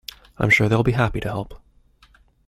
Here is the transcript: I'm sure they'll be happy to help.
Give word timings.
I'm 0.39 0.49
sure 0.49 0.67
they'll 0.67 0.81
be 0.81 0.93
happy 0.93 1.19
to 1.19 1.27
help. 1.29 1.61